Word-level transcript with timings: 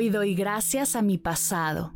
Hoy 0.00 0.08
doy 0.08 0.34
gracias 0.34 0.96
a 0.96 1.02
mi 1.02 1.18
pasado. 1.18 1.92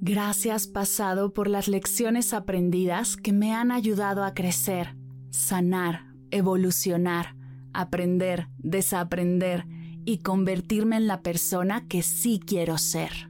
Gracias 0.00 0.66
pasado 0.68 1.34
por 1.34 1.48
las 1.48 1.68
lecciones 1.68 2.32
aprendidas 2.32 3.18
que 3.18 3.34
me 3.34 3.52
han 3.52 3.70
ayudado 3.70 4.24
a 4.24 4.32
crecer, 4.32 4.96
sanar, 5.28 6.14
evolucionar, 6.30 7.36
aprender, 7.74 8.48
desaprender 8.56 9.66
y 10.06 10.20
convertirme 10.20 10.96
en 10.96 11.08
la 11.08 11.20
persona 11.20 11.86
que 11.88 12.02
sí 12.02 12.40
quiero 12.42 12.78
ser. 12.78 13.29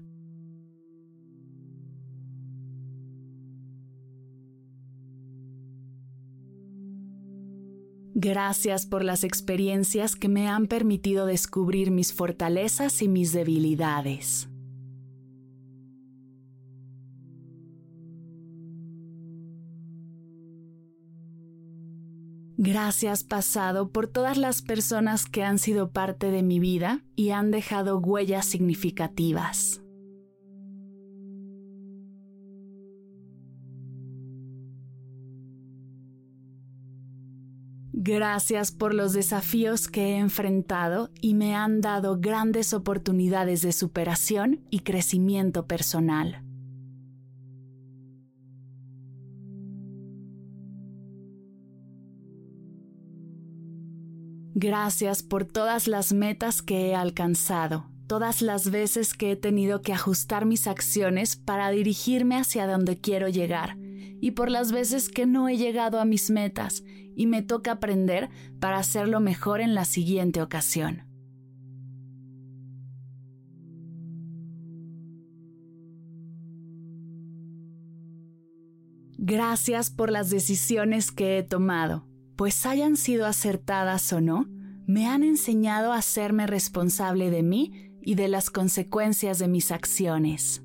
Gracias 8.15 8.87
por 8.87 9.05
las 9.05 9.23
experiencias 9.23 10.17
que 10.17 10.29
me 10.29 10.49
han 10.49 10.67
permitido 10.67 11.27
descubrir 11.27 11.91
mis 11.91 12.13
fortalezas 12.13 13.03
y 13.03 13.09
mis 13.09 13.33
debilidades. 13.33 14.49
Gracias 22.63 23.25
pasado 23.25 23.91
por 23.91 24.07
todas 24.07 24.37
las 24.37 24.61
personas 24.61 25.25
que 25.25 25.43
han 25.43 25.59
sido 25.59 25.93
parte 25.93 26.31
de 26.31 26.43
mi 26.43 26.61
vida 26.61 27.03
y 27.17 27.31
han 27.31 27.51
dejado 27.51 27.97
huellas 27.99 28.45
significativas. 28.45 29.80
Gracias 37.93 38.71
por 38.71 38.95
los 38.95 39.13
desafíos 39.13 39.89
que 39.89 40.13
he 40.13 40.19
enfrentado 40.19 41.11
y 41.21 41.35
me 41.35 41.57
han 41.57 41.81
dado 41.81 42.19
grandes 42.21 42.73
oportunidades 42.73 43.63
de 43.63 43.73
superación 43.73 44.61
y 44.71 44.81
crecimiento 44.81 45.67
personal. 45.67 46.45
Gracias 54.55 55.23
por 55.23 55.45
todas 55.47 55.89
las 55.89 56.13
metas 56.13 56.61
que 56.61 56.89
he 56.89 56.95
alcanzado, 56.95 57.87
todas 58.07 58.43
las 58.43 58.71
veces 58.71 59.15
que 59.15 59.33
he 59.33 59.37
tenido 59.37 59.81
que 59.81 59.93
ajustar 59.93 60.45
mis 60.45 60.67
acciones 60.67 61.35
para 61.35 61.71
dirigirme 61.71 62.37
hacia 62.37 62.67
donde 62.67 62.99
quiero 62.99 63.29
llegar 63.29 63.79
y 64.21 64.33
por 64.33 64.51
las 64.51 64.71
veces 64.71 65.09
que 65.09 65.27
no 65.27 65.49
he 65.49 65.57
llegado 65.57 65.99
a 65.99 66.05
mis 66.05 66.31
metas 66.31 66.85
y 67.21 67.27
me 67.27 67.43
toca 67.43 67.73
aprender 67.73 68.31
para 68.61 68.79
hacerlo 68.79 69.21
mejor 69.21 69.61
en 69.61 69.75
la 69.75 69.85
siguiente 69.85 70.41
ocasión. 70.41 71.03
Gracias 79.19 79.91
por 79.91 80.11
las 80.11 80.31
decisiones 80.31 81.13
que 81.13 81.37
he 81.37 81.43
tomado, 81.43 82.07
pues 82.37 82.65
hayan 82.65 82.97
sido 82.97 83.27
acertadas 83.27 84.11
o 84.15 84.23
no, 84.23 84.47
me 84.87 85.07
han 85.07 85.23
enseñado 85.23 85.93
a 85.93 85.99
hacerme 85.99 86.47
responsable 86.47 87.29
de 87.29 87.43
mí 87.43 87.93
y 88.01 88.15
de 88.15 88.29
las 88.29 88.49
consecuencias 88.49 89.39
de 89.39 89.47
mis 89.47 89.73
acciones. 89.73 90.63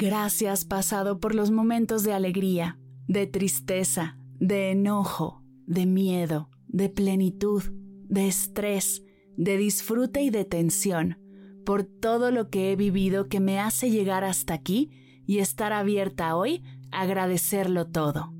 Gracias 0.00 0.64
pasado 0.64 1.18
por 1.18 1.34
los 1.34 1.50
momentos 1.50 2.04
de 2.04 2.12
alegría, 2.12 2.78
de 3.08 3.26
tristeza, 3.26 4.16
de 4.38 4.70
enojo, 4.70 5.42
de 5.66 5.86
miedo, 5.86 6.50
de 6.68 6.88
plenitud, 6.88 7.64
de 8.04 8.28
estrés, 8.28 9.02
de 9.36 9.56
disfrute 9.56 10.22
y 10.22 10.30
de 10.30 10.44
tensión, 10.44 11.18
por 11.66 11.82
todo 11.82 12.30
lo 12.30 12.48
que 12.48 12.70
he 12.70 12.76
vivido 12.76 13.28
que 13.28 13.40
me 13.40 13.58
hace 13.58 13.90
llegar 13.90 14.22
hasta 14.22 14.54
aquí 14.54 14.92
y 15.26 15.40
estar 15.40 15.72
abierta 15.72 16.36
hoy 16.36 16.62
a 16.92 17.00
agradecerlo 17.00 17.88
todo. 17.88 18.37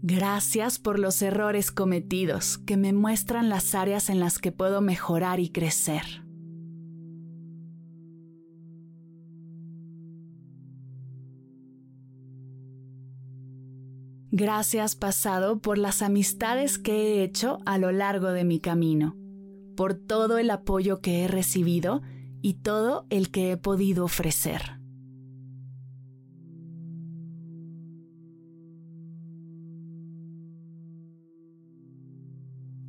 Gracias 0.00 0.78
por 0.78 1.00
los 1.00 1.20
errores 1.22 1.72
cometidos 1.72 2.58
que 2.58 2.76
me 2.76 2.92
muestran 2.92 3.48
las 3.48 3.74
áreas 3.74 4.10
en 4.10 4.20
las 4.20 4.38
que 4.38 4.52
puedo 4.52 4.80
mejorar 4.80 5.40
y 5.40 5.50
crecer. 5.50 6.22
Gracias 14.30 14.94
pasado 14.94 15.58
por 15.58 15.78
las 15.78 16.00
amistades 16.00 16.78
que 16.78 16.92
he 16.92 17.24
hecho 17.24 17.58
a 17.66 17.76
lo 17.76 17.90
largo 17.90 18.28
de 18.28 18.44
mi 18.44 18.60
camino, 18.60 19.16
por 19.76 19.94
todo 19.94 20.38
el 20.38 20.50
apoyo 20.50 21.00
que 21.00 21.24
he 21.24 21.28
recibido 21.28 22.02
y 22.40 22.54
todo 22.54 23.06
el 23.10 23.32
que 23.32 23.50
he 23.50 23.56
podido 23.56 24.04
ofrecer. 24.04 24.77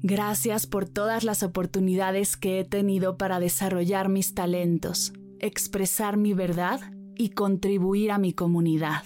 Gracias 0.01 0.65
por 0.65 0.87
todas 0.87 1.25
las 1.25 1.43
oportunidades 1.43 2.37
que 2.37 2.59
he 2.59 2.63
tenido 2.63 3.17
para 3.17 3.39
desarrollar 3.39 4.07
mis 4.07 4.33
talentos, 4.33 5.11
expresar 5.39 6.15
mi 6.15 6.33
verdad 6.33 6.79
y 7.15 7.31
contribuir 7.31 8.11
a 8.11 8.17
mi 8.17 8.31
comunidad. 8.31 9.03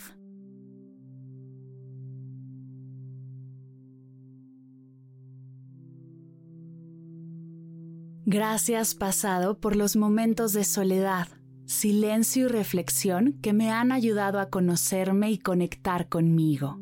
Gracias 8.25 8.95
pasado 8.95 9.59
por 9.59 9.75
los 9.75 9.95
momentos 9.95 10.53
de 10.53 10.63
soledad, 10.63 11.27
silencio 11.65 12.45
y 12.45 12.47
reflexión 12.49 13.33
que 13.41 13.51
me 13.51 13.71
han 13.71 13.91
ayudado 13.91 14.39
a 14.39 14.49
conocerme 14.49 15.31
y 15.31 15.39
conectar 15.39 16.07
conmigo. 16.07 16.79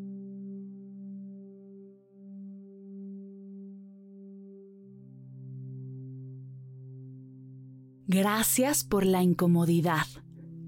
Gracias 8.14 8.84
por 8.84 9.06
la 9.06 9.24
incomodidad, 9.24 10.06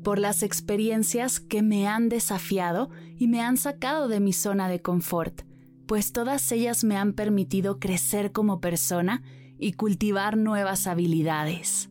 por 0.01 0.17
las 0.17 0.43
experiencias 0.43 1.41
que 1.41 1.61
me 1.61 1.89
han 1.89 2.07
desafiado 2.07 2.89
y 3.17 3.27
me 3.27 3.41
han 3.41 3.57
sacado 3.57 4.07
de 4.07 4.21
mi 4.21 4.31
zona 4.31 4.69
de 4.69 4.81
confort, 4.81 5.41
pues 5.85 6.13
todas 6.13 6.49
ellas 6.53 6.85
me 6.85 6.95
han 6.95 7.11
permitido 7.11 7.81
crecer 7.81 8.31
como 8.31 8.61
persona 8.61 9.23
y 9.59 9.73
cultivar 9.73 10.37
nuevas 10.37 10.87
habilidades. 10.87 11.89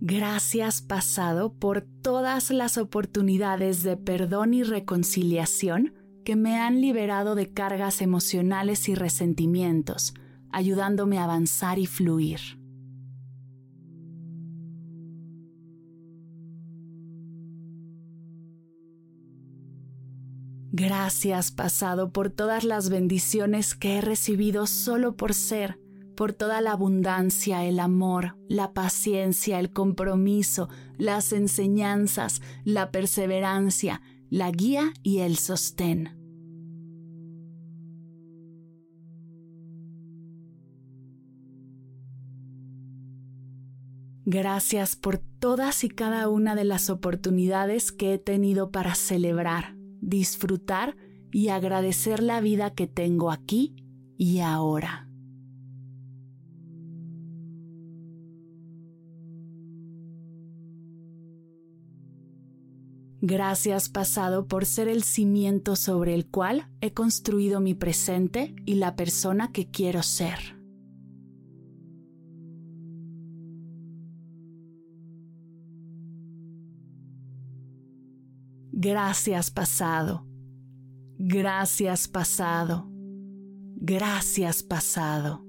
Gracias 0.00 0.82
pasado 0.82 1.54
por 1.54 1.82
todas 2.02 2.50
las 2.50 2.76
oportunidades 2.76 3.84
de 3.84 3.96
perdón 3.96 4.52
y 4.52 4.64
reconciliación 4.64 5.92
que 6.26 6.34
me 6.34 6.56
han 6.56 6.80
liberado 6.80 7.36
de 7.36 7.52
cargas 7.52 8.02
emocionales 8.02 8.88
y 8.88 8.96
resentimientos, 8.96 10.12
ayudándome 10.50 11.18
a 11.18 11.24
avanzar 11.24 11.78
y 11.78 11.86
fluir. 11.86 12.40
Gracias 20.72 21.52
pasado 21.52 22.10
por 22.10 22.30
todas 22.30 22.64
las 22.64 22.90
bendiciones 22.90 23.76
que 23.76 23.98
he 23.98 24.00
recibido 24.00 24.66
solo 24.66 25.16
por 25.16 25.32
ser, 25.32 25.78
por 26.16 26.32
toda 26.32 26.60
la 26.60 26.72
abundancia, 26.72 27.64
el 27.64 27.78
amor, 27.78 28.36
la 28.48 28.72
paciencia, 28.72 29.60
el 29.60 29.70
compromiso, 29.72 30.68
las 30.98 31.32
enseñanzas, 31.32 32.42
la 32.64 32.90
perseverancia, 32.90 34.02
la 34.28 34.50
guía 34.50 34.92
y 35.04 35.20
el 35.20 35.36
sostén. 35.36 36.15
Gracias 44.28 44.96
por 44.96 45.18
todas 45.18 45.84
y 45.84 45.88
cada 45.88 46.28
una 46.28 46.56
de 46.56 46.64
las 46.64 46.90
oportunidades 46.90 47.92
que 47.92 48.12
he 48.12 48.18
tenido 48.18 48.72
para 48.72 48.96
celebrar, 48.96 49.76
disfrutar 50.00 50.96
y 51.30 51.50
agradecer 51.50 52.24
la 52.24 52.40
vida 52.40 52.74
que 52.74 52.88
tengo 52.88 53.30
aquí 53.30 53.76
y 54.18 54.40
ahora. 54.40 55.08
Gracias 63.20 63.88
pasado 63.88 64.48
por 64.48 64.66
ser 64.66 64.88
el 64.88 65.04
cimiento 65.04 65.76
sobre 65.76 66.14
el 66.14 66.26
cual 66.26 66.68
he 66.80 66.92
construido 66.92 67.60
mi 67.60 67.74
presente 67.74 68.56
y 68.64 68.74
la 68.74 68.96
persona 68.96 69.52
que 69.52 69.70
quiero 69.70 70.02
ser. 70.02 70.55
Gracias 78.72 79.50
pasado. 79.50 80.26
Gracias 81.18 82.08
pasado. 82.08 82.88
Gracias 83.78 84.62
pasado. 84.62 85.46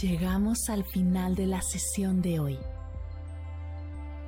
Llegamos 0.00 0.68
al 0.68 0.84
final 0.84 1.36
de 1.36 1.46
la 1.46 1.62
sesión 1.62 2.22
de 2.22 2.40
hoy 2.40 2.58